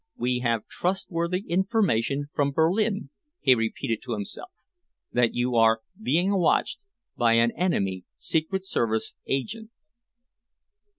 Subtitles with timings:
[0.17, 4.49] "We have trustworthy information from Berlin," he repeated to himself,
[5.11, 6.79] "that you are being watched
[7.15, 9.69] by an enemy secret service agent."